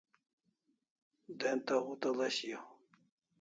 [1.39, 2.65] De'nta hutala shiaw